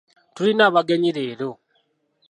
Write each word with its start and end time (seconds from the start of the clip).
Tulina 0.35 0.63
abagenyi 0.69 1.11
leero. 1.17 1.49